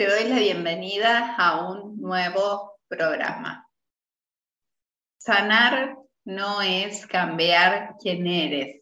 Te 0.00 0.08
doy 0.08 0.30
la 0.30 0.38
bienvenida 0.38 1.36
a 1.36 1.60
un 1.68 2.00
nuevo 2.00 2.78
programa. 2.88 3.68
Sanar 5.18 5.94
no 6.24 6.62
es 6.62 7.06
cambiar 7.06 7.96
quién 8.00 8.26
eres, 8.26 8.80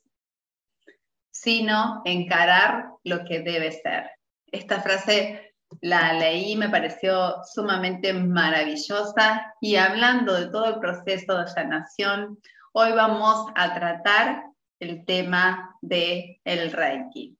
sino 1.32 2.02
encarar 2.04 2.90
lo 3.02 3.24
que 3.24 3.40
debe 3.40 3.72
ser. 3.72 4.08
Esta 4.46 4.80
frase 4.80 5.56
la 5.80 6.12
leí, 6.12 6.54
me 6.54 6.68
pareció 6.68 7.42
sumamente 7.52 8.12
maravillosa 8.12 9.56
y 9.60 9.74
hablando 9.74 10.34
de 10.34 10.52
todo 10.52 10.66
el 10.66 10.78
proceso 10.78 11.36
de 11.36 11.48
sanación, 11.48 12.38
hoy 12.70 12.92
vamos 12.92 13.50
a 13.56 13.74
tratar 13.74 14.44
el 14.78 15.04
tema 15.04 15.76
de 15.82 16.40
el 16.44 16.70
Reiki. 16.70 17.37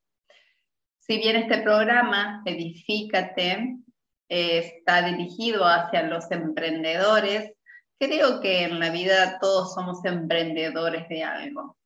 Si 1.08 1.16
bien 1.16 1.36
este 1.36 1.62
programa, 1.62 2.42
Edifícate, 2.44 3.78
está 4.28 5.00
dirigido 5.06 5.64
hacia 5.64 6.02
los 6.02 6.30
emprendedores, 6.30 7.54
creo 7.98 8.42
que 8.42 8.64
en 8.64 8.78
la 8.78 8.90
vida 8.90 9.38
todos 9.40 9.72
somos 9.72 10.04
emprendedores 10.04 11.08
de 11.08 11.24
algo. 11.24 11.78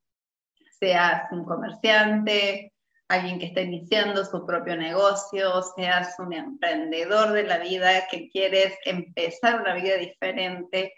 Seas 0.72 1.30
un 1.30 1.44
comerciante, 1.44 2.72
alguien 3.06 3.38
que 3.38 3.46
está 3.46 3.60
iniciando 3.60 4.24
su 4.24 4.44
propio 4.44 4.76
negocio, 4.76 5.62
seas 5.76 6.18
un 6.18 6.32
emprendedor 6.32 7.30
de 7.30 7.44
la 7.44 7.58
vida 7.58 8.08
que 8.10 8.28
quieres 8.28 8.74
empezar 8.84 9.60
una 9.60 9.74
vida 9.74 9.98
diferente, 9.98 10.94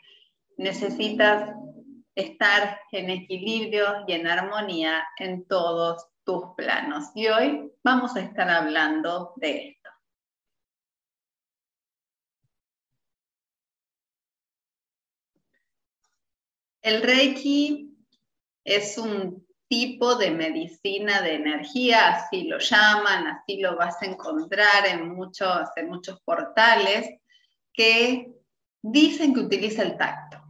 necesitas 0.57 1.53
estar 2.15 2.81
en 2.91 3.11
equilibrio 3.11 3.85
y 4.07 4.15
en 4.15 4.27
armonía 4.29 5.05
en 5.19 5.47
todos 5.47 6.07
tus 6.25 6.55
planos. 6.57 7.11
Y 7.15 7.29
hoy 7.29 7.73
vamos 7.83 8.17
a 8.17 8.21
estar 8.21 8.49
hablando 8.49 9.33
de 9.37 9.69
esto. 9.69 9.91
El 16.83 17.03
Reiki 17.03 17.97
es 18.65 18.99
un 18.99 19.47
tipo 19.69 20.17
de 20.17 20.31
medicina 20.31 21.23
de 21.23 21.35
energía, 21.35 22.11
así 22.11 22.45
lo 22.45 22.59
llaman, 22.59 23.27
así 23.27 23.61
lo 23.61 23.77
vas 23.77 24.01
a 24.03 24.07
encontrar 24.07 24.87
en 24.87 25.15
muchos, 25.15 25.69
en 25.77 25.89
muchos 25.89 26.21
portales, 26.21 27.09
que 27.73 28.35
dicen 28.83 29.33
que 29.35 29.41
utiliza 29.41 29.83
el 29.83 29.97
tacto. 29.97 30.43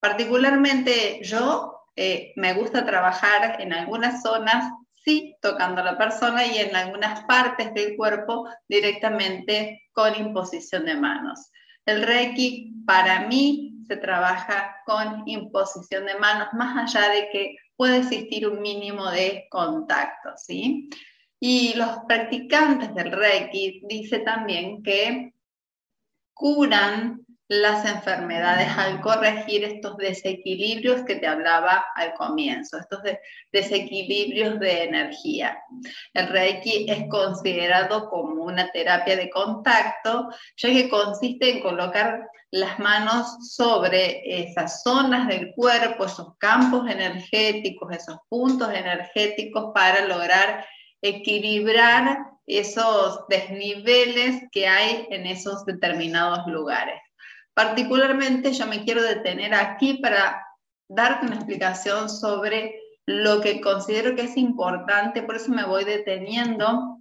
Particularmente 0.00 1.20
yo 1.22 1.75
eh, 1.96 2.32
me 2.36 2.52
gusta 2.52 2.84
trabajar 2.84 3.60
en 3.60 3.72
algunas 3.72 4.22
zonas, 4.22 4.70
sí, 5.04 5.34
tocando 5.40 5.80
a 5.80 5.84
la 5.84 5.98
persona 5.98 6.46
y 6.46 6.58
en 6.58 6.76
algunas 6.76 7.24
partes 7.24 7.72
del 7.72 7.96
cuerpo 7.96 8.46
directamente 8.68 9.82
con 9.92 10.14
imposición 10.14 10.84
de 10.84 10.94
manos. 10.94 11.50
El 11.86 12.02
Reiki 12.02 12.74
para 12.86 13.26
mí 13.26 13.76
se 13.86 13.96
trabaja 13.96 14.76
con 14.84 15.22
imposición 15.26 16.06
de 16.06 16.18
manos, 16.18 16.48
más 16.52 16.94
allá 16.94 17.08
de 17.08 17.28
que 17.30 17.56
puede 17.76 17.98
existir 17.98 18.46
un 18.46 18.60
mínimo 18.60 19.10
de 19.10 19.46
contacto, 19.50 20.30
¿sí? 20.36 20.90
Y 21.40 21.74
los 21.74 21.98
practicantes 22.08 22.94
del 22.94 23.12
Reiki 23.12 23.82
dice 23.88 24.20
también 24.20 24.82
que 24.82 25.34
curan 26.34 27.25
las 27.48 27.84
enfermedades 27.84 28.68
al 28.76 29.00
corregir 29.00 29.64
estos 29.64 29.96
desequilibrios 29.98 31.02
que 31.02 31.16
te 31.16 31.26
hablaba 31.26 31.84
al 31.94 32.14
comienzo, 32.14 32.78
estos 32.78 33.00
desequilibrios 33.52 34.58
de 34.58 34.84
energía. 34.84 35.58
El 36.12 36.28
Reiki 36.28 36.86
es 36.90 37.08
considerado 37.08 38.08
como 38.08 38.44
una 38.44 38.70
terapia 38.72 39.16
de 39.16 39.30
contacto, 39.30 40.28
ya 40.56 40.68
que 40.70 40.88
consiste 40.88 41.50
en 41.50 41.60
colocar 41.60 42.28
las 42.50 42.78
manos 42.78 43.54
sobre 43.54 44.22
esas 44.24 44.82
zonas 44.82 45.28
del 45.28 45.52
cuerpo, 45.54 46.06
esos 46.06 46.36
campos 46.38 46.88
energéticos, 46.88 47.94
esos 47.94 48.18
puntos 48.28 48.72
energéticos 48.72 49.72
para 49.74 50.06
lograr 50.06 50.64
equilibrar 51.02 52.18
esos 52.46 53.26
desniveles 53.28 54.42
que 54.52 54.66
hay 54.66 55.06
en 55.10 55.26
esos 55.26 55.64
determinados 55.64 56.46
lugares. 56.46 57.00
Particularmente 57.56 58.52
yo 58.52 58.66
me 58.66 58.84
quiero 58.84 59.02
detener 59.02 59.54
aquí 59.54 59.94
para 59.94 60.46
darte 60.90 61.24
una 61.24 61.36
explicación 61.36 62.10
sobre 62.10 62.78
lo 63.06 63.40
que 63.40 63.62
considero 63.62 64.14
que 64.14 64.24
es 64.24 64.36
importante, 64.36 65.22
por 65.22 65.36
eso 65.36 65.50
me 65.52 65.64
voy 65.64 65.84
deteniendo, 65.84 66.98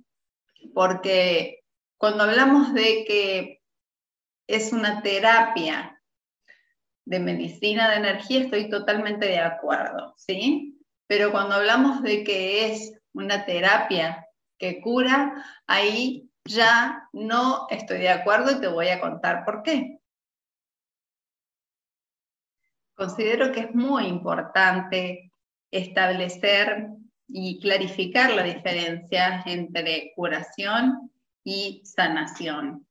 porque 0.74 1.60
cuando 1.98 2.24
hablamos 2.24 2.74
de 2.74 3.04
que 3.06 3.62
es 4.48 4.72
una 4.72 5.02
terapia 5.02 6.02
de 7.04 7.20
medicina 7.20 7.90
de 7.90 7.98
energía, 7.98 8.44
estoy 8.44 8.70
totalmente 8.70 9.26
de 9.26 9.40
acuerdo, 9.40 10.14
¿sí? 10.16 10.80
Pero 11.06 11.34
cuando 11.34 11.56
hablamos 11.56 12.02
de 12.02 12.24
que 12.24 12.72
es 12.72 12.94
una 13.14 13.44
terapia 13.44 14.26
que 14.58 14.80
cura, 14.80 15.46
ahí 15.68 16.30
ya 16.46 17.10
no 17.12 17.68
estoy 17.70 17.98
de 17.98 18.10
acuerdo 18.10 18.52
y 18.52 18.62
te 18.62 18.70
voy 18.70 18.88
a 18.88 19.02
contar 19.02 19.44
por 19.44 19.62
qué. 19.62 20.00
Considero 22.96 23.52
que 23.52 23.60
es 23.62 23.76
muy 23.76 24.08
importante 24.08 25.32
establecer 25.70 26.88
y 27.28 27.60
clarificar 27.60 28.34
la 28.34 28.44
diferencia 28.44 29.44
entre 29.46 30.14
curación 30.16 31.12
y 31.44 31.82
sanación. 31.84 32.88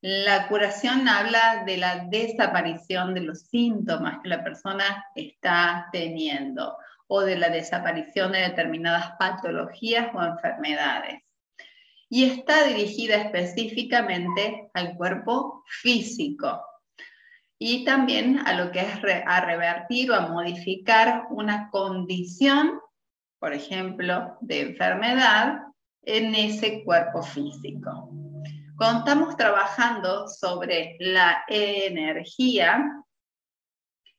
La 0.00 0.48
curación 0.48 1.06
habla 1.08 1.62
de 1.64 1.76
la 1.76 2.06
desaparición 2.08 3.14
de 3.14 3.20
los 3.20 3.42
síntomas 3.42 4.20
que 4.22 4.30
la 4.30 4.42
persona 4.42 5.04
está 5.14 5.88
teniendo 5.92 6.76
o 7.06 7.20
de 7.20 7.36
la 7.36 7.50
desaparición 7.50 8.32
de 8.32 8.40
determinadas 8.40 9.12
patologías 9.18 10.08
o 10.14 10.22
enfermedades. 10.22 11.22
Y 12.08 12.24
está 12.24 12.64
dirigida 12.64 13.16
específicamente 13.16 14.70
al 14.74 14.96
cuerpo 14.96 15.64
físico, 15.66 16.64
y 17.62 17.84
también 17.84 18.38
a 18.46 18.54
lo 18.54 18.72
que 18.72 18.80
es 18.80 18.98
a 19.26 19.40
revertir 19.42 20.10
o 20.10 20.14
a 20.14 20.28
modificar 20.28 21.26
una 21.28 21.68
condición, 21.70 22.80
por 23.38 23.52
ejemplo, 23.52 24.38
de 24.40 24.62
enfermedad 24.62 25.64
en 26.02 26.34
ese 26.34 26.82
cuerpo 26.84 27.22
físico. 27.22 28.10
Cuando 28.78 29.00
estamos 29.00 29.36
trabajando 29.36 30.26
sobre 30.26 30.96
la 31.00 31.44
energía, 31.48 32.82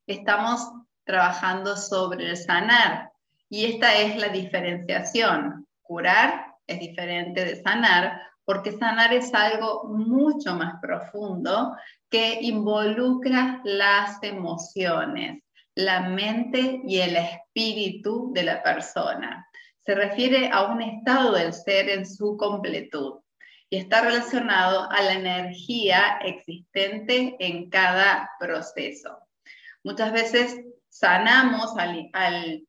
estamos 0.06 0.72
trabajando 1.04 1.76
sobre 1.76 2.30
el 2.30 2.38
sanar 2.38 3.12
y 3.50 3.66
esta 3.66 3.96
es 3.96 4.18
la 4.18 4.30
diferenciación. 4.30 5.68
Curar 5.82 6.46
es 6.68 6.80
diferente 6.80 7.44
de 7.44 7.56
sanar 7.56 8.22
porque 8.52 8.74
sanar 8.74 9.14
es 9.14 9.34
algo 9.34 9.86
mucho 9.86 10.54
más 10.56 10.74
profundo 10.82 11.74
que 12.10 12.40
involucra 12.42 13.62
las 13.64 14.22
emociones, 14.24 15.42
la 15.74 16.10
mente 16.10 16.82
y 16.86 17.00
el 17.00 17.16
espíritu 17.16 18.34
de 18.34 18.44
la 18.44 18.62
persona. 18.62 19.48
Se 19.86 19.96
refiere 19.96 20.50
a 20.52 20.64
un 20.64 20.82
estado 20.82 21.32
del 21.32 21.54
ser 21.54 21.88
en 21.92 22.06
su 22.06 22.36
completud 22.36 23.22
y 23.70 23.78
está 23.78 24.02
relacionado 24.02 24.92
a 24.92 25.02
la 25.02 25.14
energía 25.14 26.20
existente 26.22 27.38
en 27.40 27.70
cada 27.70 28.32
proceso. 28.38 29.18
Muchas 29.82 30.12
veces 30.12 30.60
sanamos 30.90 31.78
al, 31.78 32.10
al 32.12 32.68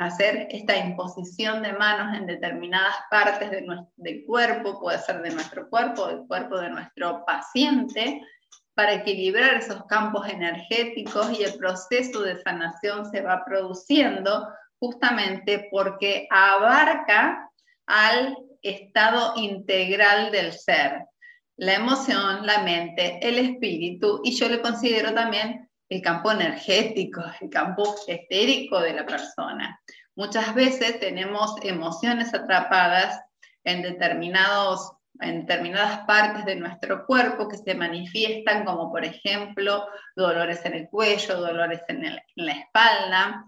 hacer 0.00 0.48
esta 0.50 0.76
imposición 0.76 1.62
de 1.62 1.74
manos 1.74 2.16
en 2.16 2.26
determinadas 2.26 2.96
partes 3.10 3.50
de 3.50 3.60
nuestro, 3.60 3.92
del 3.96 4.24
cuerpo, 4.24 4.80
puede 4.80 4.98
ser 4.98 5.20
de 5.20 5.30
nuestro 5.30 5.68
cuerpo, 5.68 6.06
del 6.06 6.26
cuerpo 6.26 6.58
de 6.58 6.70
nuestro 6.70 7.22
paciente, 7.26 8.22
para 8.74 8.94
equilibrar 8.94 9.54
esos 9.54 9.84
campos 9.84 10.26
energéticos 10.26 11.38
y 11.38 11.42
el 11.42 11.54
proceso 11.54 12.22
de 12.22 12.40
sanación 12.40 13.10
se 13.10 13.20
va 13.20 13.44
produciendo 13.44 14.48
justamente 14.78 15.68
porque 15.70 16.26
abarca 16.30 17.50
al 17.86 18.38
estado 18.62 19.34
integral 19.36 20.32
del 20.32 20.54
ser, 20.54 21.04
la 21.58 21.74
emoción, 21.74 22.46
la 22.46 22.62
mente, 22.62 23.18
el 23.20 23.38
espíritu, 23.38 24.22
y 24.24 24.32
yo 24.34 24.48
le 24.48 24.62
considero 24.62 25.12
también 25.12 25.68
el 25.90 26.00
campo 26.00 26.30
energético, 26.30 27.20
el 27.40 27.50
campo 27.50 27.96
estérico 28.06 28.80
de 28.80 28.94
la 28.94 29.04
persona. 29.04 29.78
Muchas 30.20 30.54
veces 30.54 31.00
tenemos 31.00 31.54
emociones 31.62 32.34
atrapadas 32.34 33.22
en, 33.64 33.80
determinados, 33.80 34.92
en 35.18 35.46
determinadas 35.46 36.00
partes 36.00 36.44
de 36.44 36.56
nuestro 36.56 37.06
cuerpo 37.06 37.48
que 37.48 37.56
se 37.56 37.74
manifiestan 37.74 38.66
como 38.66 38.90
por 38.90 39.02
ejemplo 39.02 39.86
dolores 40.14 40.62
en 40.66 40.74
el 40.74 40.90
cuello, 40.90 41.40
dolores 41.40 41.80
en, 41.88 42.04
la 42.34 42.52
espalda, 42.52 43.46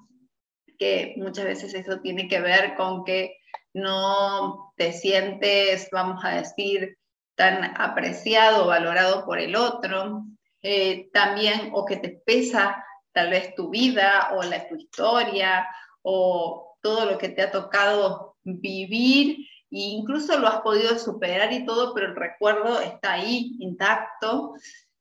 que 0.78 1.12
muchas 1.18 1.44
veces 1.44 1.74
eso 1.74 2.00
tiene 2.00 2.26
que 2.26 2.40
ver 2.40 2.74
con 2.74 3.04
que 3.04 3.36
no 3.74 4.72
te 4.78 4.94
sientes, 4.94 5.90
vamos 5.92 6.24
a 6.24 6.36
decir, 6.36 6.96
tan 7.34 7.78
apreciado 7.78 8.64
o 8.64 8.68
valorado 8.68 9.26
por 9.26 9.38
el 9.38 9.56
otro, 9.56 10.24
eh, 10.62 11.10
también 11.12 11.68
o 11.74 11.84
que 11.84 11.98
te 11.98 12.22
pesa 12.24 12.82
tal 13.12 13.28
vez 13.28 13.54
tu 13.54 13.68
vida 13.68 14.30
o 14.32 14.42
la, 14.42 14.66
tu 14.66 14.76
historia 14.76 15.66
o 16.02 16.76
todo 16.80 17.06
lo 17.06 17.18
que 17.18 17.28
te 17.28 17.42
ha 17.42 17.50
tocado 17.50 18.36
vivir 18.44 19.46
e 19.70 19.80
incluso 19.80 20.38
lo 20.38 20.48
has 20.48 20.60
podido 20.60 20.98
superar 20.98 21.50
y 21.52 21.64
todo, 21.64 21.94
pero 21.94 22.08
el 22.08 22.16
recuerdo 22.16 22.78
está 22.80 23.12
ahí 23.12 23.56
intacto. 23.58 24.54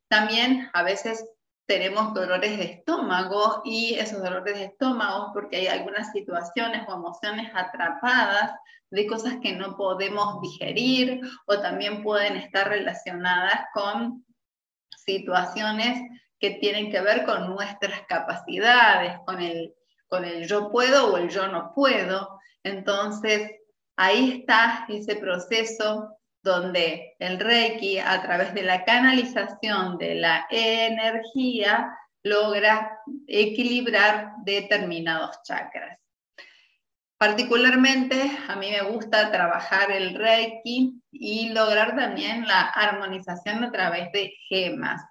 También 0.07 0.69
a 0.73 0.83
veces 0.83 1.25
tenemos 1.65 2.13
dolores 2.13 2.57
de 2.57 2.65
estómago 2.65 3.61
y 3.65 3.95
esos 3.95 4.23
dolores 4.23 4.55
de 4.55 4.65
estómago 4.65 5.31
porque 5.33 5.57
hay 5.57 5.67
algunas 5.67 6.11
situaciones 6.11 6.87
o 6.87 6.93
emociones 6.93 7.51
atrapadas 7.53 8.53
de 8.89 9.07
cosas 9.07 9.35
que 9.41 9.53
no 9.53 9.75
podemos 9.75 10.41
digerir 10.41 11.21
o 11.47 11.59
también 11.59 12.03
pueden 12.03 12.37
estar 12.37 12.69
relacionadas 12.69 13.67
con 13.73 14.25
situaciones 14.97 16.01
que 16.39 16.51
tienen 16.51 16.91
que 16.91 17.01
ver 17.01 17.25
con 17.25 17.49
nuestras 17.49 18.01
capacidades, 18.07 19.19
con 19.25 19.41
el, 19.41 19.73
con 20.11 20.25
el 20.25 20.45
yo 20.45 20.69
puedo 20.69 21.13
o 21.13 21.17
el 21.17 21.29
yo 21.29 21.47
no 21.47 21.71
puedo. 21.73 22.37
Entonces, 22.63 23.49
ahí 23.95 24.39
está 24.39 24.85
ese 24.89 25.15
proceso 25.15 26.17
donde 26.43 27.15
el 27.17 27.39
Reiki, 27.39 27.97
a 27.97 28.21
través 28.21 28.53
de 28.53 28.63
la 28.63 28.83
canalización 28.83 29.97
de 29.97 30.15
la 30.15 30.47
energía, 30.49 31.95
logra 32.23 32.99
equilibrar 33.25 34.33
determinados 34.43 35.41
chakras. 35.43 35.97
Particularmente 37.17 38.31
a 38.49 38.55
mí 38.57 38.69
me 38.69 38.81
gusta 38.81 39.31
trabajar 39.31 39.91
el 39.91 40.15
Reiki 40.15 41.01
y 41.11 41.49
lograr 41.49 41.95
también 41.95 42.47
la 42.47 42.63
armonización 42.63 43.63
a 43.63 43.71
través 43.71 44.11
de 44.11 44.33
gemas. 44.49 45.03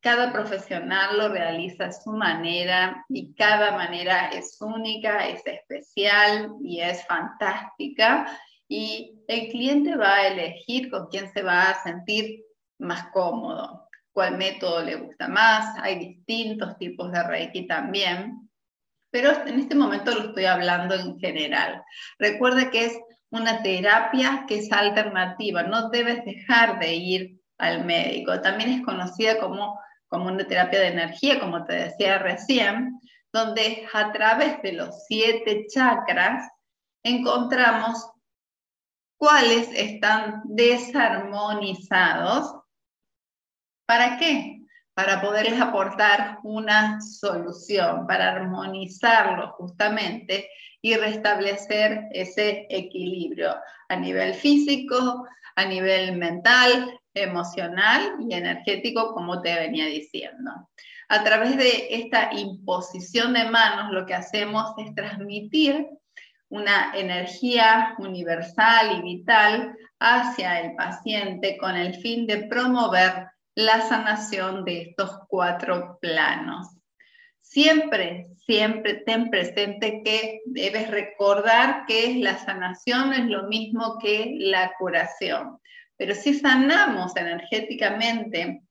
Cada 0.00 0.32
profesional 0.32 1.18
lo 1.18 1.28
realiza 1.28 1.86
a 1.86 1.92
su 1.92 2.12
manera 2.12 3.04
y 3.08 3.34
cada 3.34 3.72
manera 3.72 4.28
es 4.28 4.60
única, 4.60 5.26
es 5.26 5.44
especial 5.46 6.52
y 6.62 6.80
es 6.80 7.04
fantástica 7.06 8.26
y 8.68 9.22
el 9.28 9.48
cliente 9.48 9.96
va 9.96 10.14
a 10.14 10.28
elegir 10.28 10.90
con 10.90 11.06
quién 11.08 11.32
se 11.32 11.42
va 11.42 11.70
a 11.70 11.82
sentir 11.82 12.44
más 12.78 13.08
cómodo, 13.12 13.88
cuál 14.12 14.36
método 14.36 14.82
le 14.82 14.96
gusta 14.96 15.28
más. 15.28 15.76
Hay 15.82 15.98
distintos 15.98 16.76
tipos 16.78 17.12
de 17.12 17.22
Reiki 17.22 17.66
también, 17.66 18.50
pero 19.10 19.30
en 19.46 19.60
este 19.60 19.74
momento 19.74 20.12
lo 20.12 20.28
estoy 20.28 20.44
hablando 20.44 20.94
en 20.94 21.18
general. 21.18 21.82
Recuerda 22.18 22.70
que 22.70 22.86
es 22.86 22.98
una 23.30 23.62
terapia 23.62 24.44
que 24.46 24.58
es 24.58 24.72
alternativa, 24.72 25.62
no 25.62 25.90
debes 25.90 26.24
dejar 26.24 26.78
de 26.78 26.94
ir 26.94 27.40
al 27.58 27.84
médico. 27.84 28.40
También 28.40 28.70
es 28.70 28.84
conocida 28.84 29.38
como, 29.38 29.78
como 30.08 30.26
una 30.26 30.46
terapia 30.46 30.80
de 30.80 30.88
energía, 30.88 31.40
como 31.40 31.64
te 31.64 31.74
decía 31.74 32.18
recién, 32.18 33.00
donde 33.32 33.86
a 33.92 34.12
través 34.12 34.60
de 34.62 34.72
los 34.72 35.04
siete 35.06 35.66
chakras 35.68 36.48
encontramos 37.02 38.10
cuáles 39.18 39.70
están 39.72 40.42
desarmonizados. 40.44 42.54
¿Para 43.86 44.18
qué? 44.18 44.60
Para 44.94 45.20
poderles 45.20 45.60
aportar 45.60 46.38
una 46.42 47.00
solución, 47.00 48.06
para 48.06 48.32
armonizarlos 48.32 49.50
justamente 49.52 50.48
y 50.80 50.96
restablecer 50.96 52.08
ese 52.12 52.66
equilibrio 52.70 53.54
a 53.88 53.96
nivel 53.96 54.34
físico, 54.34 55.26
a 55.54 55.64
nivel 55.64 56.16
mental, 56.16 56.98
emocional 57.22 58.16
y 58.28 58.34
energético, 58.34 59.12
como 59.12 59.40
te 59.42 59.54
venía 59.54 59.86
diciendo. 59.86 60.68
A 61.08 61.22
través 61.22 61.56
de 61.56 61.88
esta 61.90 62.30
imposición 62.32 63.32
de 63.32 63.44
manos, 63.44 63.92
lo 63.92 64.06
que 64.06 64.14
hacemos 64.14 64.72
es 64.78 64.94
transmitir 64.94 65.86
una 66.48 66.92
energía 66.94 67.94
universal 67.98 68.98
y 68.98 69.02
vital 69.02 69.76
hacia 69.98 70.60
el 70.60 70.74
paciente 70.74 71.56
con 71.58 71.76
el 71.76 71.94
fin 71.94 72.26
de 72.26 72.44
promover 72.44 73.28
la 73.54 73.80
sanación 73.80 74.64
de 74.64 74.82
estos 74.82 75.18
cuatro 75.28 75.98
planos. 76.00 76.68
Siempre, 77.40 78.26
siempre 78.44 78.94
ten 79.06 79.30
presente 79.30 80.02
que 80.04 80.40
debes 80.44 80.90
recordar 80.90 81.86
que 81.86 82.16
la 82.16 82.36
sanación 82.38 83.12
es 83.12 83.26
lo 83.26 83.44
mismo 83.44 83.98
que 83.98 84.34
la 84.38 84.72
curación. 84.78 85.58
Pero 85.96 86.14
si 86.14 86.34
sanamos 86.34 87.16
energéticamente 87.16 88.62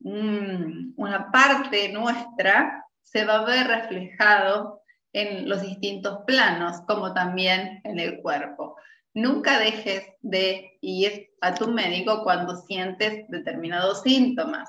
una 0.00 1.30
parte 1.32 1.88
nuestra, 1.90 2.84
se 3.02 3.24
va 3.24 3.36
a 3.36 3.44
ver 3.44 3.66
reflejado 3.66 4.82
en 5.12 5.48
los 5.48 5.62
distintos 5.62 6.20
planos, 6.26 6.80
como 6.86 7.14
también 7.14 7.80
en 7.84 7.98
el 8.00 8.20
cuerpo. 8.20 8.76
Nunca 9.14 9.58
dejes 9.58 10.04
de 10.20 10.76
ir 10.80 11.30
a 11.40 11.54
tu 11.54 11.68
médico 11.68 12.24
cuando 12.24 12.56
sientes 12.56 13.24
determinados 13.28 14.02
síntomas. 14.02 14.68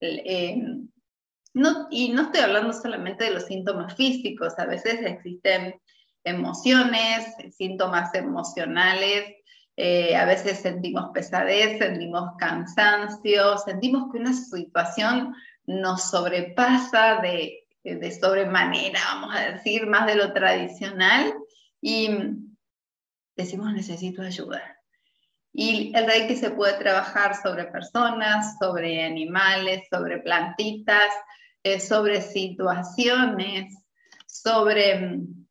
Eh, 0.00 0.60
y 1.90 2.08
no 2.08 2.22
estoy 2.22 2.40
hablando 2.40 2.72
solamente 2.72 3.24
de 3.24 3.30
los 3.30 3.44
síntomas 3.44 3.94
físicos, 3.94 4.58
a 4.58 4.66
veces 4.66 5.00
existen 5.04 5.80
emociones, 6.24 7.34
síntomas 7.56 8.12
emocionales, 8.14 9.36
eh, 9.76 10.16
a 10.16 10.24
veces 10.24 10.60
sentimos 10.60 11.10
pesadez, 11.12 11.78
sentimos 11.78 12.32
cansancio, 12.38 13.58
sentimos 13.58 14.10
que 14.12 14.18
una 14.18 14.32
situación 14.32 15.34
nos 15.66 16.10
sobrepasa 16.10 17.20
de 17.22 17.64
de 17.84 18.10
sobremanera, 18.10 18.98
vamos 19.12 19.36
a 19.36 19.52
decir, 19.52 19.86
más 19.86 20.06
de 20.06 20.16
lo 20.16 20.32
tradicional, 20.32 21.34
y 21.82 22.08
decimos 23.36 23.72
necesito 23.74 24.22
ayuda. 24.22 24.62
Y 25.52 25.92
el 25.94 26.06
Reiki 26.06 26.34
se 26.34 26.50
puede 26.50 26.78
trabajar 26.78 27.36
sobre 27.40 27.66
personas, 27.66 28.56
sobre 28.58 29.04
animales, 29.04 29.86
sobre 29.90 30.18
plantitas, 30.18 31.12
eh, 31.62 31.78
sobre 31.78 32.22
situaciones, 32.22 33.76
sobre 34.26 34.98
mm, 34.98 35.46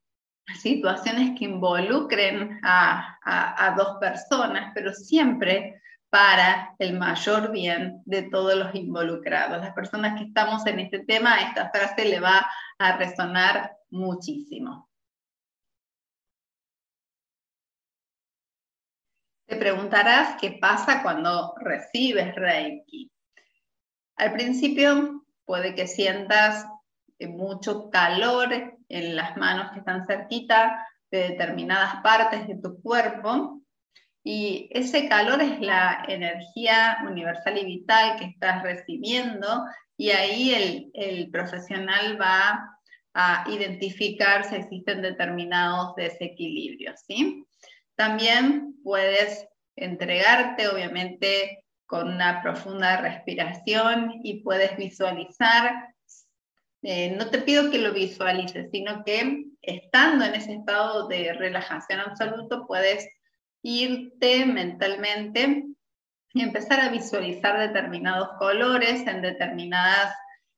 situaciones 0.59 1.37
que 1.37 1.45
involucren 1.45 2.59
a, 2.63 3.12
a 3.25 3.73
dos 3.77 3.97
personas, 3.99 4.71
pero 4.73 4.93
siempre 4.93 5.81
para 6.13 6.75
el 6.77 6.99
mayor 6.99 7.51
bien 7.51 8.03
de 8.05 8.21
todos 8.29 8.53
los 8.53 8.75
involucrados. 8.75 9.59
Las 9.59 9.73
personas 9.73 10.15
que 10.19 10.27
estamos 10.27 10.63
en 10.67 10.79
este 10.79 10.99
tema, 10.99 11.41
esta 11.41 11.71
frase 11.71 12.05
le 12.05 12.19
va 12.19 12.47
a 12.77 12.97
resonar 12.97 13.75
muchísimo. 13.89 14.91
Te 19.47 19.55
preguntarás 19.55 20.37
qué 20.39 20.51
pasa 20.61 21.01
cuando 21.01 21.55
recibes 21.57 22.35
Reiki. 22.35 23.11
Al 24.17 24.33
principio 24.33 25.25
puede 25.45 25.73
que 25.73 25.87
sientas 25.87 26.67
mucho 27.27 27.89
calor 27.89 28.77
en 28.87 29.15
las 29.15 29.35
manos 29.35 29.71
que 29.71 29.79
están 29.79 30.05
cerquita 30.05 30.87
de 31.13 31.29
determinadas 31.29 32.01
partes 32.01 32.47
de 32.47 32.55
tu 32.55 32.81
cuerpo, 32.81 33.61
y 34.23 34.67
ese 34.71 35.07
calor 35.07 35.41
es 35.43 35.59
la 35.59 36.03
energía 36.07 36.97
universal 37.07 37.57
y 37.57 37.65
vital 37.65 38.17
que 38.17 38.25
estás 38.25 38.63
recibiendo 38.63 39.65
y 39.95 40.09
ahí 40.09 40.53
el, 40.53 40.91
el 40.93 41.29
profesional 41.29 42.19
va 42.19 42.79
a 43.13 43.45
identificar 43.47 44.43
si 44.45 44.55
existen 44.55 45.03
determinados 45.03 45.93
desequilibrios. 45.95 47.01
También 47.95 48.75
puedes 48.83 49.47
entregarte, 49.75 50.67
obviamente, 50.67 51.65
con 51.85 52.07
una 52.07 52.41
profunda 52.41 53.01
respiración 53.01 54.13
y 54.23 54.41
puedes 54.41 54.75
visualizar 54.77 55.92
eh, 56.83 57.15
no 57.17 57.29
te 57.29 57.39
pido 57.39 57.71
que 57.71 57.79
lo 57.79 57.93
visualices, 57.93 58.69
sino 58.71 59.03
que 59.05 59.45
estando 59.61 60.25
en 60.25 60.35
ese 60.35 60.53
estado 60.53 61.07
de 61.07 61.31
relajación 61.33 62.01
absoluto 62.01 62.67
puedes 62.67 63.07
irte 63.61 64.45
mentalmente 64.45 65.65
y 66.33 66.41
empezar 66.41 66.81
a 66.81 66.89
visualizar 66.89 67.57
determinados 67.57 68.29
colores 68.37 69.07
en 69.07 69.21
determinadas, 69.21 70.13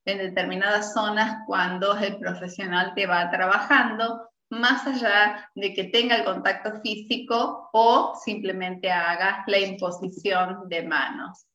en 0.05 0.17
determinadas 0.17 0.93
zonas 0.93 1.43
cuando 1.45 1.95
el 1.97 2.17
profesional 2.17 2.93
te 2.95 3.05
va 3.05 3.29
trabajando, 3.29 4.27
más 4.49 4.87
allá 4.87 5.49
de 5.53 5.73
que 5.73 5.85
tenga 5.85 6.15
el 6.15 6.25
contacto 6.25 6.81
físico 6.81 7.69
o 7.71 8.15
simplemente 8.23 8.91
haga 8.91 9.43
la 9.45 9.59
imposición 9.59 10.67
de 10.69 10.83
manos. 10.83 11.45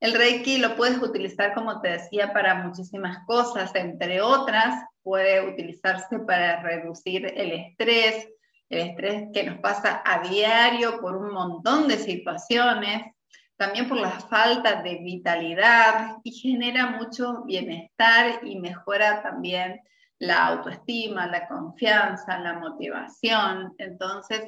El 0.00 0.14
Reiki 0.14 0.56
lo 0.56 0.76
puedes 0.76 0.96
utilizar, 0.98 1.52
como 1.52 1.82
te 1.82 1.90
decía, 1.90 2.32
para 2.32 2.54
muchísimas 2.54 3.18
cosas, 3.26 3.74
entre 3.74 4.22
otras, 4.22 4.82
puede 5.02 5.46
utilizarse 5.46 6.18
para 6.20 6.62
reducir 6.62 7.26
el 7.36 7.52
estrés, 7.52 8.26
el 8.70 8.88
estrés 8.88 9.28
que 9.34 9.42
nos 9.44 9.58
pasa 9.58 10.02
a 10.04 10.26
diario 10.26 11.00
por 11.00 11.16
un 11.16 11.34
montón 11.34 11.86
de 11.86 11.98
situaciones, 11.98 13.12
también 13.56 13.88
por 13.88 13.98
la 13.98 14.12
falta 14.12 14.82
de 14.82 15.00
vitalidad 15.02 16.16
y 16.24 16.32
genera 16.32 16.86
mucho 16.86 17.44
bienestar 17.44 18.40
y 18.42 18.58
mejora 18.58 19.22
también 19.22 19.82
la 20.18 20.46
autoestima, 20.46 21.26
la 21.26 21.46
confianza, 21.46 22.38
la 22.38 22.54
motivación. 22.54 23.74
Entonces, 23.76 24.42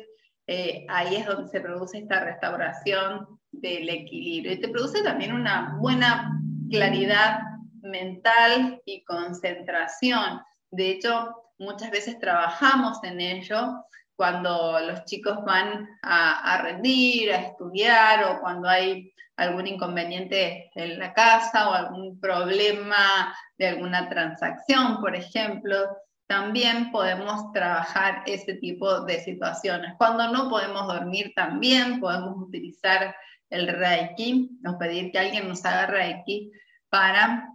eh, 0.55 0.85
ahí 0.91 1.17
es 1.17 1.25
donde 1.25 1.49
se 1.49 1.63
produce 1.63 1.97
esta 1.97 2.21
restauración 2.21 3.41
del 3.53 3.89
equilibrio 3.89 4.53
y 4.53 4.61
te 4.61 4.69
produce 4.69 5.03
también 5.03 5.33
una 5.33 5.79
buena 5.81 6.39
claridad 6.69 7.39
mental 7.81 8.79
y 8.85 9.03
concentración. 9.03 10.43
De 10.71 10.91
hecho, 10.91 11.35
muchas 11.59 11.91
veces 11.91 12.19
trabajamos 12.19 13.03
en 13.03 13.23
ello 13.23 13.83
cuando 14.15 14.79
los 14.81 15.07
chicos 15.07 15.39
van 15.43 15.89
a, 16.03 16.61
rendir, 16.63 17.33
a 17.33 17.41
estudiar 17.41 18.25
o 18.25 18.41
cuando 18.43 18.69
hay 18.69 19.11
algún 19.37 19.67
inconveniente 19.67 20.71
en 20.75 20.99
la 20.99 21.15
casa 21.15 21.71
o 21.71 21.73
algún 21.73 22.21
problema 22.21 23.35
de 23.57 23.69
alguna 23.69 24.11
transacción, 24.11 25.01
por 25.01 25.17
ejemplo, 25.17 25.79
también 26.27 26.91
podemos 26.91 27.53
trabajar 27.53 28.23
ese 28.27 28.55
tipo 28.55 29.01
de 29.03 29.21
situaciones. 29.21 29.95
Cuando 29.99 30.29
no 30.33 30.49
podemos 30.49 30.87
dormir 30.87 31.33
también 31.35 32.01
podemos 32.01 32.37
utilizar 32.39 33.15
el 33.51 33.69
Reiki 33.69 34.51
o 34.67 34.79
pedir 34.79 35.13
que 35.13 35.19
alguien 35.19 35.49
nos 35.49 35.65
haga 35.65 35.87
Reiki 35.87 36.51
para 36.89 37.49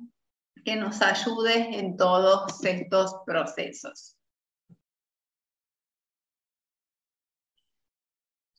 que 0.64 0.76
nos 0.76 1.02
ayude 1.02 1.80
en 1.80 1.98
todos 1.98 2.64
estos 2.64 3.16
procesos. 3.26 4.18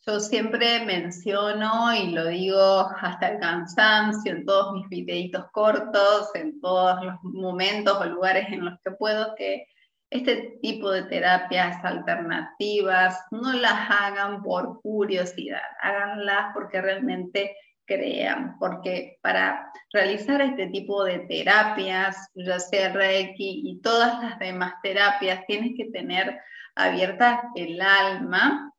Yo 0.06 0.20
siempre 0.20 0.86
menciono 0.86 1.94
y 1.94 2.12
lo 2.12 2.28
digo 2.28 2.88
hasta 2.98 3.28
el 3.28 3.40
cansancio 3.40 4.32
en 4.32 4.46
todos 4.46 4.72
mis 4.72 4.88
videitos 4.88 5.44
cortos, 5.52 6.30
en 6.34 6.58
todos 6.62 7.04
los 7.04 7.22
momentos 7.22 7.94
o 8.00 8.04
lugares 8.06 8.46
en 8.48 8.64
los 8.64 8.80
que 8.82 8.92
puedo, 8.92 9.34
que 9.34 9.66
este 10.10 10.58
tipo 10.62 10.90
de 10.90 11.02
terapias 11.04 11.84
alternativas 11.84 13.18
no 13.30 13.52
las 13.52 13.90
hagan 13.90 14.42
por 14.42 14.80
curiosidad, 14.80 15.62
háganlas 15.82 16.52
porque 16.54 16.80
realmente 16.80 17.56
crean, 17.84 18.58
porque 18.58 19.18
para 19.22 19.72
realizar 19.92 20.40
este 20.42 20.68
tipo 20.68 21.04
de 21.04 21.20
terapias, 21.20 22.28
ya 22.34 22.58
sea 22.60 22.92
Reiki 22.92 23.62
y 23.64 23.80
todas 23.80 24.22
las 24.22 24.38
demás 24.38 24.74
terapias, 24.82 25.44
tienes 25.46 25.72
que 25.76 25.86
tener 25.90 26.38
abierta 26.74 27.50
el 27.56 27.80
alma 27.80 28.72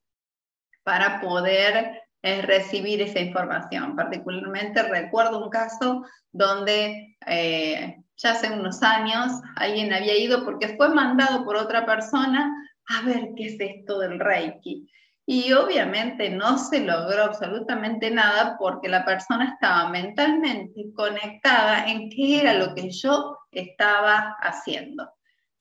para 0.83 1.19
poder 1.21 2.01
eh, 2.21 2.41
recibir 2.43 3.01
esa 3.01 3.19
información. 3.19 3.95
Particularmente 3.95 4.83
recuerdo 4.83 5.43
un 5.43 5.50
caso 5.50 6.05
donde 6.31 7.17
eh, 7.25 7.98
ya 8.21 8.31
hace 8.31 8.51
unos 8.51 8.83
años 8.83 9.31
alguien 9.55 9.93
había 9.93 10.17
ido 10.17 10.45
porque 10.45 10.75
fue 10.77 10.89
mandado 10.89 11.43
por 11.45 11.55
otra 11.55 11.85
persona 11.85 12.53
a 12.88 13.05
ver 13.05 13.29
qué 13.35 13.47
es 13.47 13.59
esto 13.59 13.99
del 13.99 14.19
Reiki. 14.19 14.88
Y 15.25 15.53
obviamente 15.53 16.29
no 16.29 16.57
se 16.57 16.79
logró 16.79 17.25
absolutamente 17.25 18.09
nada 18.09 18.57
porque 18.57 18.89
la 18.89 19.05
persona 19.05 19.53
estaba 19.53 19.89
mentalmente 19.89 20.91
conectada 20.95 21.85
en 21.85 22.09
qué 22.09 22.41
era 22.41 22.55
lo 22.55 22.73
que 22.73 22.89
yo 22.89 23.38
estaba 23.51 24.35
haciendo. 24.41 25.11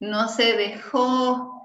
No 0.00 0.28
se 0.28 0.56
dejó 0.56 1.62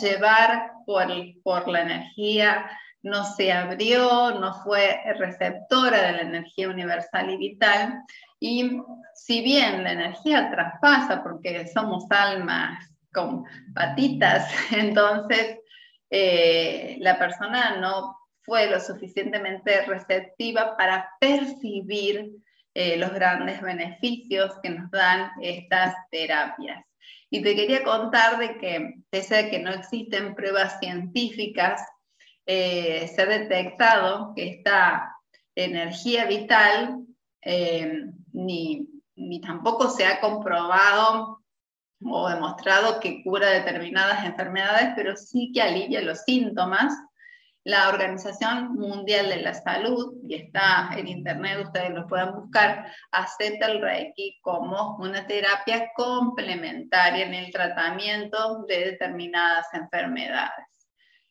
llevar 0.00 0.72
por, 0.86 1.06
por 1.42 1.68
la 1.68 1.82
energía 1.82 2.66
no 3.02 3.24
se 3.24 3.52
abrió, 3.52 4.38
no 4.38 4.54
fue 4.62 5.00
receptora 5.18 6.02
de 6.02 6.12
la 6.12 6.22
energía 6.22 6.68
universal 6.68 7.30
y 7.30 7.36
vital. 7.36 8.02
Y 8.44 8.82
si 9.14 9.40
bien 9.40 9.84
la 9.84 9.92
energía 9.92 10.50
traspasa, 10.50 11.22
porque 11.22 11.64
somos 11.68 12.06
almas 12.10 12.92
con 13.12 13.44
patitas, 13.72 14.52
entonces 14.72 15.60
eh, 16.10 16.96
la 16.98 17.20
persona 17.20 17.76
no 17.76 18.16
fue 18.40 18.68
lo 18.68 18.80
suficientemente 18.80 19.82
receptiva 19.82 20.76
para 20.76 21.08
percibir 21.20 22.32
eh, 22.74 22.96
los 22.96 23.14
grandes 23.14 23.62
beneficios 23.62 24.52
que 24.60 24.70
nos 24.70 24.90
dan 24.90 25.30
estas 25.40 25.94
terapias. 26.10 26.84
Y 27.30 27.42
te 27.42 27.54
quería 27.54 27.84
contar 27.84 28.38
de 28.38 28.58
que, 28.58 28.94
pese 29.08 29.38
a 29.38 29.50
que 29.50 29.60
no 29.60 29.70
existen 29.70 30.34
pruebas 30.34 30.80
científicas 30.80 31.80
eh, 32.46 33.06
se 33.14 33.22
ha 33.22 33.26
detectado 33.26 34.32
que 34.34 34.48
esta 34.48 35.14
energía 35.54 36.26
vital 36.26 37.06
ni, 38.32 38.88
ni 39.16 39.40
tampoco 39.40 39.90
se 39.90 40.06
ha 40.06 40.20
comprobado 40.20 41.42
o 42.04 42.28
demostrado 42.28 43.00
que 43.00 43.22
cura 43.22 43.48
determinadas 43.48 44.24
enfermedades, 44.24 44.92
pero 44.96 45.16
sí 45.16 45.52
que 45.54 45.62
alivia 45.62 46.02
los 46.02 46.20
síntomas. 46.20 46.92
La 47.64 47.90
Organización 47.90 48.74
Mundial 48.74 49.28
de 49.28 49.36
la 49.36 49.54
Salud, 49.54 50.16
y 50.28 50.34
está 50.34 50.90
en 50.96 51.06
internet, 51.06 51.64
ustedes 51.64 51.90
lo 51.90 52.08
pueden 52.08 52.34
buscar, 52.34 52.92
acepta 53.12 53.66
el 53.66 53.80
Reiki 53.80 54.40
como 54.42 54.96
una 54.96 55.24
terapia 55.28 55.92
complementaria 55.94 57.24
en 57.24 57.34
el 57.34 57.52
tratamiento 57.52 58.64
de 58.66 58.86
determinadas 58.86 59.66
enfermedades. 59.74 60.66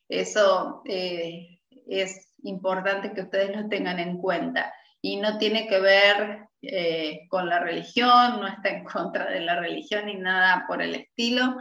Eso 0.08 0.80
eh, 0.86 1.58
es 1.86 2.32
importante 2.44 3.12
que 3.12 3.22
ustedes 3.22 3.54
lo 3.54 3.68
tengan 3.68 3.98
en 3.98 4.16
cuenta. 4.16 4.72
Y 5.02 5.16
no 5.16 5.36
tiene 5.36 5.66
que 5.66 5.80
ver 5.80 6.46
eh, 6.62 7.26
con 7.28 7.48
la 7.48 7.58
religión, 7.58 8.40
no 8.40 8.46
está 8.46 8.70
en 8.70 8.84
contra 8.84 9.30
de 9.30 9.40
la 9.40 9.60
religión 9.60 10.06
ni 10.06 10.14
nada 10.14 10.64
por 10.66 10.80
el 10.80 10.94
estilo, 10.94 11.56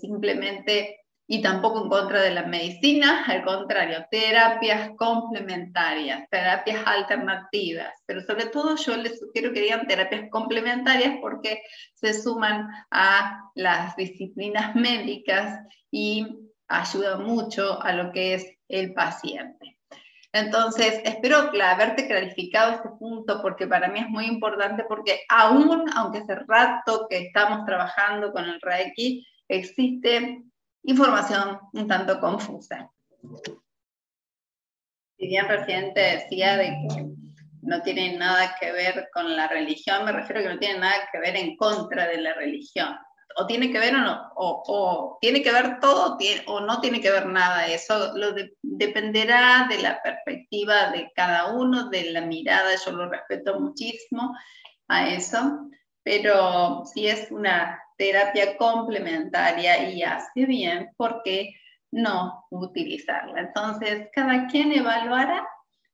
simplemente, 0.00 0.98
y 1.30 1.42
tampoco 1.42 1.82
en 1.82 1.90
contra 1.90 2.22
de 2.22 2.30
la 2.30 2.44
medicina, 2.44 3.24
al 3.26 3.44
contrario, 3.44 4.06
terapias 4.10 4.90
complementarias, 4.96 6.28
terapias 6.30 6.82
alternativas, 6.86 7.92
pero 8.06 8.22
sobre 8.22 8.46
todo 8.46 8.76
yo 8.76 8.96
les 8.96 9.18
sugiero 9.18 9.52
que 9.52 9.60
digan 9.60 9.86
terapias 9.86 10.30
complementarias 10.30 11.18
porque 11.20 11.60
se 11.94 12.14
suman 12.14 12.68
a 12.90 13.42
las 13.54 13.94
disciplinas 13.96 14.74
médicas 14.74 15.60
y 15.90 16.26
ayuda 16.66 17.18
mucho 17.18 17.82
a 17.82 17.92
lo 17.92 18.10
que 18.10 18.34
es 18.34 18.50
el 18.68 18.94
paciente. 18.94 19.77
Entonces, 20.32 21.00
espero 21.04 21.50
haberte 21.62 22.06
clarificado 22.06 22.72
este 22.72 22.90
punto 22.98 23.40
porque 23.40 23.66
para 23.66 23.88
mí 23.88 24.00
es 24.00 24.08
muy 24.08 24.26
importante 24.26 24.84
porque 24.86 25.22
aún, 25.28 25.84
aunque 25.94 26.18
hace 26.18 26.34
rato 26.46 27.06
que 27.08 27.18
estamos 27.18 27.64
trabajando 27.64 28.30
con 28.32 28.44
el 28.44 28.60
Reiki, 28.60 29.26
existe 29.48 30.42
información 30.82 31.58
un 31.72 31.88
tanto 31.88 32.20
confusa. 32.20 32.90
Si 35.18 35.26
bien 35.26 35.48
recién 35.48 35.94
te 35.94 36.00
decía 36.00 36.56
de 36.58 36.66
que 36.66 37.06
no 37.62 37.82
tiene 37.82 38.16
nada 38.16 38.54
que 38.60 38.70
ver 38.70 39.08
con 39.12 39.34
la 39.34 39.48
religión, 39.48 40.04
me 40.04 40.12
refiero 40.12 40.40
a 40.40 40.42
que 40.44 40.54
no 40.54 40.58
tiene 40.58 40.78
nada 40.78 41.08
que 41.10 41.18
ver 41.18 41.36
en 41.36 41.56
contra 41.56 42.06
de 42.06 42.20
la 42.20 42.34
religión 42.34 42.94
o 43.36 43.46
tiene 43.46 43.70
que 43.70 43.78
ver 43.78 43.94
o 43.94 44.00
no, 44.00 44.32
o, 44.36 45.18
tiene 45.20 45.42
que 45.42 45.52
ver 45.52 45.78
todo 45.80 46.18
o 46.46 46.60
no 46.60 46.80
tiene 46.80 47.00
que 47.00 47.10
ver 47.10 47.26
nada. 47.26 47.66
Eso 47.66 48.16
lo 48.16 48.34
dependerá 48.62 49.66
de 49.68 49.78
la 49.78 50.02
perspectiva 50.02 50.90
de 50.90 51.10
cada 51.14 51.52
uno, 51.52 51.88
de 51.88 52.10
la 52.10 52.22
mirada, 52.22 52.70
yo 52.84 52.92
lo 52.92 53.08
respeto 53.08 53.60
muchísimo 53.60 54.36
a 54.88 55.08
eso, 55.08 55.68
pero 56.02 56.84
si 56.86 57.06
es 57.06 57.30
una 57.30 57.80
terapia 57.96 58.56
complementaria 58.56 59.90
y 59.90 60.02
hace 60.02 60.46
bien, 60.46 60.90
¿por 60.96 61.22
qué 61.22 61.54
no 61.90 62.44
utilizarla? 62.50 63.40
Entonces, 63.40 64.08
cada 64.12 64.46
quien 64.46 64.72
evaluará 64.72 65.46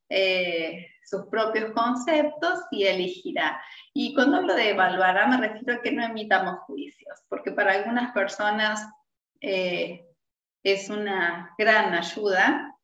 eh, 0.08 0.86
sus 1.04 1.26
propios 1.26 1.72
conceptos 1.72 2.60
y 2.70 2.84
elegirá. 2.84 3.60
Y 3.92 4.14
cuando 4.14 4.38
hablo 4.38 4.54
de 4.54 4.70
evaluará 4.70 5.26
me 5.26 5.36
refiero 5.36 5.74
a 5.74 5.82
que 5.82 5.92
no 5.92 6.04
emitamos 6.04 6.60
juicios, 6.66 7.20
porque 7.28 7.52
para 7.52 7.72
algunas 7.72 8.12
personas 8.12 8.86
eh, 9.40 10.06
es 10.62 10.88
una 10.88 11.54
gran 11.58 11.94
ayuda 11.94 12.74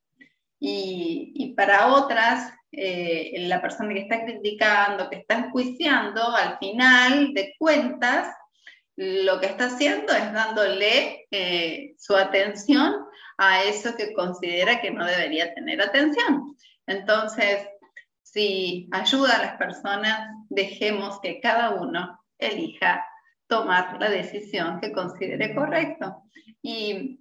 y, 0.59 1.33
y 1.35 1.55
para 1.55 1.95
otras 1.95 2.53
eh, 2.73 3.47
la 3.49 3.61
persona 3.61 3.93
que 3.95 4.01
está 4.01 4.25
criticando, 4.25 5.11
que 5.11 5.17
está 5.17 5.39
enjuiciando, 5.39 6.23
al 6.37 6.57
final 6.59 7.35
de 7.35 7.55
cuentas, 7.59 8.33
lo 8.97 9.41
que 9.41 9.47
está 9.47 9.67
haciendo 9.67 10.13
es 10.13 10.33
dándole 10.33 11.27
eh, 11.31 11.95
su 11.99 12.15
atención 12.15 12.95
a 13.39 13.63
eso 13.65 13.97
que 13.97 14.13
considera 14.13 14.81
que 14.81 14.91
no 14.91 15.05
debería 15.05 15.53
tener 15.55 15.81
atención. 15.83 16.57
Entonces, 16.91 17.69
si 18.21 18.89
ayuda 18.91 19.37
a 19.37 19.43
las 19.43 19.57
personas, 19.59 20.29
dejemos 20.49 21.21
que 21.21 21.41
cada 21.41 21.71
uno 21.71 22.21
elija 22.37 23.07
tomar 23.47 24.01
la 24.01 24.11
decisión 24.11 24.81
que 24.81 24.91
considere 24.91 25.55
correcto. 25.55 26.25
Y 26.61 27.21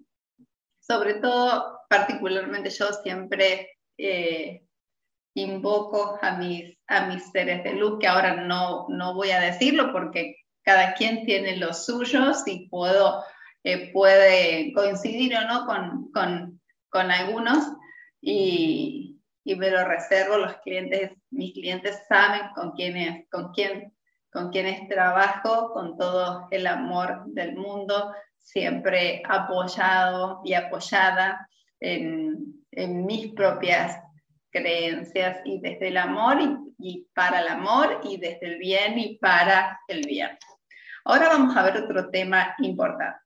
sobre 0.80 1.16
todo, 1.16 1.82
particularmente 1.88 2.72
yo 2.72 2.88
siempre 3.04 3.78
eh, 3.96 4.64
invoco 5.36 6.18
a 6.20 6.32
mis, 6.38 6.76
a 6.88 7.06
mis 7.06 7.30
seres 7.32 7.64
de 7.64 7.74
luz, 7.74 8.00
que 8.00 8.08
ahora 8.08 8.38
no, 8.38 8.88
no 8.90 9.14
voy 9.14 9.30
a 9.30 9.40
decirlo 9.40 9.92
porque 9.92 10.36
cada 10.64 10.96
quien 10.96 11.26
tiene 11.26 11.58
los 11.58 11.86
suyos 11.86 12.42
y 12.48 12.68
puedo, 12.70 13.24
eh, 13.64 13.92
puede 13.94 14.74
coincidir 14.74 15.36
o 15.38 15.42
no 15.42 15.68
con, 15.68 16.12
con, 16.12 16.60
con 16.90 17.12
algunos 17.12 17.66
y, 18.20 19.09
y, 19.50 19.56
me 19.56 19.72
lo 19.72 19.84
reservo, 19.86 20.38
los 20.38 20.56
clientes, 20.58 21.12
mis 21.32 21.53
clientes 21.53 22.03
saben 22.08 22.41
con 22.56 22.72
quiénes, 22.72 23.27
con 23.29 23.51
quién, 23.53 23.94
con 24.32 24.50
quiénes 24.50 24.88
trabajo, 24.88 25.72
con 25.74 25.98
todo 25.98 26.48
el 26.51 26.68
amor 26.68 27.24
del 27.27 27.56
mundo, 27.56 28.13
siempre 28.38 29.22
apoyado 29.27 30.41
y 30.44 30.53
apoyada 30.53 31.48
en 31.79 33.06
mis 33.06 33.34
propias 33.34 34.00
creencias 34.51 35.41
y 35.46 35.60
desde 35.60 35.89
el 35.89 35.98
amor 35.98 36.38
y, 36.77 37.08
para 37.13 37.41
el 37.41 37.48
amor 37.48 38.01
y 38.03 38.18
desde 38.18 38.46
el 38.46 38.58
bien 38.58 38.98
y 38.98 39.18
para 39.18 39.79
el 39.88 40.01
bien. 40.01 40.38
Ahora 41.06 41.29
vamos 41.29 41.56
a 41.56 41.63
ver 41.63 41.77
otro 41.77 42.10
tema 42.10 42.56
importante. 42.60 43.20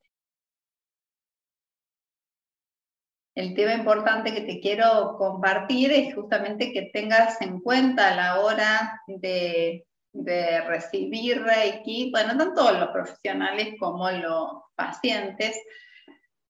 El 3.36 3.56
tema 3.56 3.74
importante 3.74 4.34
que 4.34 4.42
te 4.42 4.60
quiero 4.60 5.16
compartir 5.18 5.92
es 5.92 6.14
justamente 6.14 6.72
que 6.72 6.92
tengas 6.94 7.42
en 7.42 7.60
cuenta 7.62 8.10
a 8.10 8.16
la 8.16 8.40
hora 8.42 9.02
de, 9.08 9.86
recibir 10.68 11.42
Reiki, 11.42 12.12
bueno, 12.12 12.38
tanto 12.38 12.72
los 12.72 12.90
profesionales 12.90 13.74
como 13.80 14.10
los 14.12 14.52
pacientes, 14.76 15.60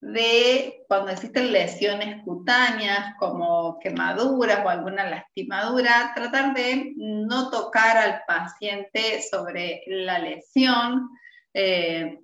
de 0.02 0.84
cuando 0.90 1.12
existen 1.12 1.54
lesiones 1.54 2.22
cutáneas 2.26 3.16
como 3.18 3.80
quemaduras 3.80 4.66
o 4.66 4.70
alguna 4.70 5.10
lastimadura, 5.10 6.12
tratar 6.14 6.54
de 6.54 6.92
no 6.98 7.50
tocar 7.50 7.96
al 7.96 8.22
paciente 8.28 9.22
sobre 9.22 9.82
la 9.88 10.20
lesión, 10.20 11.08
eh, 11.54 12.20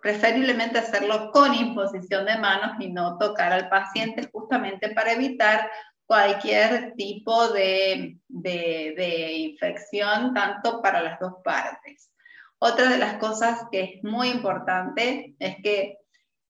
preferiblemente 0.00 0.78
hacerlo 0.78 1.30
con 1.32 1.54
imposición 1.54 2.26
de 2.26 2.38
manos 2.38 2.76
y 2.80 2.90
no 2.90 3.18
tocar 3.18 3.52
al 3.52 3.68
paciente 3.68 4.28
justamente 4.32 4.90
para 4.90 5.12
evitar 5.12 5.70
cualquier 6.06 6.94
tipo 6.94 7.48
de, 7.48 8.18
infección, 8.28 10.34
tanto 10.34 10.82
para 10.82 11.02
las 11.02 11.18
dos 11.18 11.34
partes. 11.42 12.10
Otra 12.58 12.90
de 12.90 12.98
las 12.98 13.14
cosas 13.14 13.66
que 13.70 13.82
es 13.82 14.04
muy 14.04 14.28
importante 14.28 15.34
es 15.38 15.56
que 15.62 15.98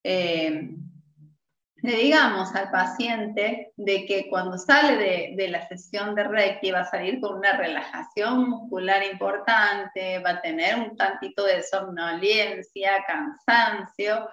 eh, 0.04 0.70
le 1.82 1.96
digamos 1.96 2.54
al 2.54 2.70
paciente 2.70 3.72
de 3.76 4.06
que 4.06 4.28
cuando 4.30 4.56
sale 4.56 4.96
de, 4.96 5.34
de, 5.36 5.48
la 5.48 5.66
sesión 5.66 6.14
de 6.14 6.24
Reiki 6.24 6.70
va 6.70 6.80
a 6.80 6.90
salir 6.90 7.20
con 7.20 7.36
una 7.38 7.56
relajación 7.56 8.48
muscular 8.48 9.02
importante, 9.02 10.20
va 10.20 10.30
a 10.30 10.40
tener 10.40 10.76
un 10.78 10.96
tantito 10.96 11.44
de 11.44 11.62
somnolencia, 11.62 13.04
cansancio. 13.04 14.28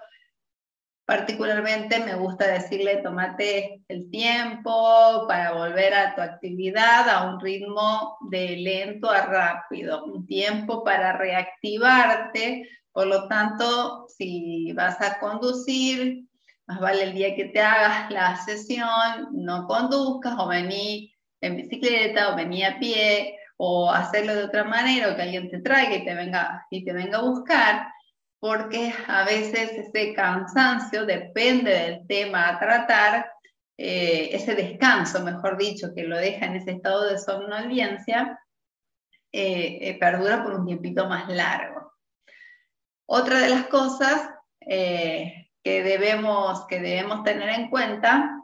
Particularmente 1.05 1.99
me 2.01 2.13
gusta 2.13 2.45
decirle, 2.45 2.97
tómate 2.97 3.81
el 3.87 4.11
tiempo 4.11 5.25
para 5.27 5.53
volver 5.53 5.95
a 5.95 6.13
tu 6.13 6.21
actividad 6.21 7.09
a 7.09 7.31
un 7.31 7.39
ritmo 7.39 8.19
de 8.29 8.57
lento 8.57 9.09
a 9.09 9.21
rápido, 9.21 10.05
un 10.05 10.27
tiempo 10.27 10.83
para 10.83 11.13
reactivarte 11.13 12.69
por 12.91 13.07
lo 13.07 13.27
tanto, 13.27 14.07
si 14.09 14.73
vas 14.73 14.99
a 15.01 15.19
conducir, 15.19 16.25
más 16.69 16.79
vale 16.79 17.01
el 17.01 17.13
día 17.13 17.35
que 17.35 17.45
te 17.45 17.59
hagas 17.59 18.11
la 18.11 18.35
sesión, 18.35 19.29
no 19.31 19.65
conduzcas 19.65 20.35
o 20.37 20.47
vení 20.47 21.11
en 21.41 21.55
bicicleta 21.57 22.31
o 22.31 22.35
vení 22.35 22.63
a 22.63 22.77
pie 22.77 23.39
o 23.57 23.89
hacerlo 23.89 24.35
de 24.35 24.43
otra 24.43 24.63
manera 24.65 25.11
o 25.11 25.15
que 25.15 25.23
alguien 25.23 25.49
te 25.49 25.61
traiga 25.61 25.95
y 25.95 26.05
te 26.05 26.13
venga, 26.13 26.67
y 26.69 26.85
te 26.85 26.93
venga 26.93 27.17
a 27.17 27.23
buscar, 27.23 27.87
porque 28.39 28.93
a 29.07 29.25
veces 29.25 29.71
ese 29.71 30.13
cansancio 30.13 31.07
depende 31.07 31.71
del 31.71 32.07
tema 32.07 32.49
a 32.49 32.59
tratar, 32.59 33.25
eh, 33.75 34.29
ese 34.31 34.53
descanso, 34.53 35.23
mejor 35.23 35.57
dicho, 35.57 35.87
que 35.95 36.03
lo 36.03 36.17
deja 36.17 36.45
en 36.45 36.57
ese 36.57 36.71
estado 36.71 37.09
de 37.09 37.17
somnolencia, 37.17 38.39
eh, 39.31 39.79
eh, 39.81 39.97
perdura 39.99 40.43
por 40.43 40.53
un 40.53 40.67
tiempito 40.67 41.09
más 41.09 41.27
largo. 41.29 41.93
Otra 43.07 43.39
de 43.39 43.49
las 43.49 43.65
cosas 43.65 44.29
eh, 44.61 45.48
que, 45.63 45.83
debemos, 45.83 46.65
que 46.67 46.79
debemos 46.79 47.23
tener 47.23 47.49
en 47.49 47.69
cuenta, 47.69 48.41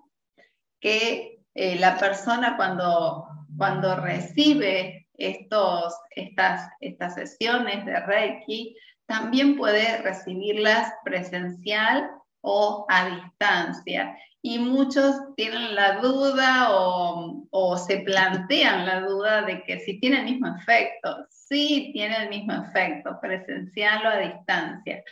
que 0.79 1.39
eh, 1.53 1.77
la 1.79 1.97
persona 1.97 2.55
cuando, 2.57 3.27
cuando 3.57 3.95
recibe 3.95 5.07
estos, 5.13 5.95
estas, 6.11 6.69
estas 6.81 7.15
sesiones 7.15 7.85
de 7.85 7.99
Reiki, 8.01 8.75
también 9.05 9.55
puede 9.55 10.01
recibirlas 10.01 10.93
presencial 11.03 12.09
o 12.41 12.85
a 12.89 13.05
distancia. 13.09 14.17
Y 14.41 14.59
muchos 14.59 15.15
tienen 15.35 15.73
la 15.73 15.99
duda 16.01 16.67
o, 16.71 17.47
o, 17.49 17.77
se 17.77 17.99
plantean 17.99 18.85
la 18.85 19.01
duda 19.01 19.41
de 19.41 19.63
que 19.63 19.79
si 19.79 19.99
tiene 19.99 20.19
el 20.19 20.25
mismo 20.25 20.55
efecto 20.55 21.25
sí 21.47 21.91
tiene 21.93 22.23
el 22.23 22.29
mismo 22.29 22.53
efecto, 22.53 23.19
presencial 23.21 24.05
o 24.05 24.09
a 24.09 24.17
distancia. 24.17 25.03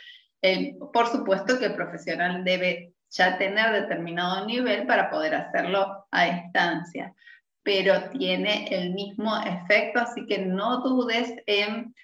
Por 0.92 1.08
supuesto 1.08 1.58
que 1.58 1.66
el 1.66 1.74
profesional 1.74 2.44
debe 2.44 2.92
ya 3.10 3.38
tener 3.38 3.72
determinado 3.72 4.44
nivel 4.46 4.86
para 4.86 5.10
poder 5.10 5.34
hacerlo 5.34 6.06
a 6.10 6.24
distancia, 6.24 7.14
pero 7.62 8.10
tiene 8.10 8.66
el 8.70 8.92
mismo 8.92 9.36
efecto, 9.38 10.00
así 10.00 10.26
que 10.26 10.38
no 10.38 10.80
dudes 10.80 11.32
en, 11.46 11.94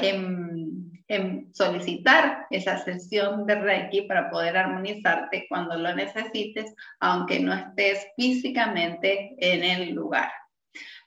en, 0.00 0.92
en 1.08 1.54
solicitar 1.54 2.46
esa 2.50 2.78
sesión 2.78 3.46
de 3.46 3.56
Reiki 3.56 4.02
para 4.02 4.30
poder 4.30 4.56
armonizarte 4.56 5.46
cuando 5.48 5.76
lo 5.76 5.94
necesites, 5.94 6.74
aunque 6.98 7.38
no 7.40 7.52
estés 7.52 8.06
físicamente 8.16 9.34
en 9.38 9.62
el 9.62 9.94
lugar. 9.94 10.32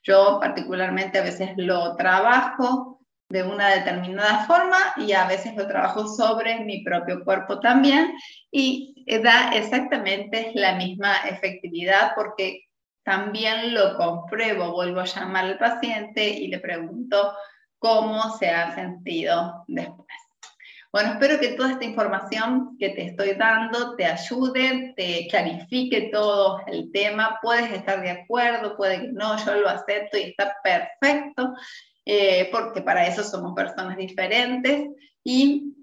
Yo 0.04 0.38
particularmente 0.40 1.20
a 1.20 1.24
veces 1.24 1.52
lo 1.58 1.96
trabajo 1.98 2.97
de 3.30 3.44
una 3.44 3.70
determinada 3.70 4.46
forma 4.46 4.78
y 4.98 5.12
a 5.12 5.28
veces 5.28 5.56
lo 5.56 5.68
trabajo 5.68 6.08
sobre 6.08 6.60
mi 6.62 6.84
propio 6.84 7.24
cuerpo 7.24 7.60
también 7.60 8.14
y 8.52 9.06
da 9.24 9.52
exactamente 9.54 10.52
la 10.56 10.76
misma 10.76 11.18
efectividad 11.30 12.14
porque 12.16 12.68
también 13.04 13.74
lo 13.74 13.96
compruebo, 13.96 14.74
vuelvo 14.74 15.00
a 15.00 15.06
llamar 15.06 15.46
al 15.46 15.58
paciente 15.58 16.28
y 16.28 16.48
le 16.48 16.60
pregunto 16.60 17.34
cómo 17.80 18.38
se 18.38 18.50
ha 18.50 18.76
sentido 18.76 19.64
después. 19.68 20.08
Bueno, 20.92 21.14
espero 21.14 21.40
que 21.40 21.50
toda 21.50 21.72
esta 21.72 21.86
información 21.86 22.78
que 22.80 22.90
te 22.90 23.04
estoy 23.08 23.34
dando 23.36 23.96
te 23.96 24.06
ayude, 24.06 24.94
te 24.96 25.28
clarifique 25.30 26.10
todo 26.12 26.62
el 26.66 26.92
tema. 26.92 27.40
Puedes 27.42 27.72
estar 27.72 28.02
de 28.02 28.12
acuerdo, 28.12 28.76
puede 28.76 29.02
que 29.02 29.08
no, 29.10 29.38
yo 29.46 29.56
lo 29.56 29.70
acepto 29.70 30.18
y 30.18 30.24
está 30.24 30.56
perfecto, 30.64 31.54
eh, 32.10 32.48
porque 32.54 32.82
para 32.82 33.06
eso 33.06 33.22
somos 33.22 33.54
personas 33.54 33.98
diferentes. 33.98 34.88
Y 35.26 35.76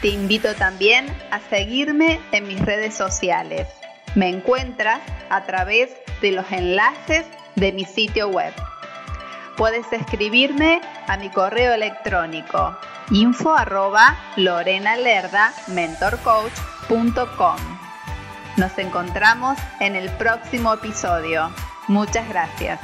Te 0.00 0.08
invito 0.08 0.54
también 0.54 1.06
a 1.30 1.40
seguirme 1.40 2.20
en 2.32 2.48
mis 2.48 2.60
redes 2.60 2.94
sociales. 2.94 3.68
Me 4.14 4.28
encuentras 4.28 5.00
a 5.28 5.44
través 5.44 5.90
de 6.20 6.32
los 6.32 6.50
enlaces 6.52 7.26
de 7.56 7.72
mi 7.72 7.84
sitio 7.84 8.28
web. 8.28 8.52
Puedes 9.56 9.92
escribirme 9.92 10.80
a 11.06 11.16
mi 11.16 11.30
correo 11.30 11.74
electrónico 11.74 12.76
info 13.10 13.54
arroba. 13.54 14.16
Nos 18.56 18.78
encontramos 18.78 19.58
en 19.80 19.96
el 19.96 20.10
próximo 20.10 20.74
episodio. 20.74 21.50
Muchas 21.88 22.28
gracias. 22.28 22.80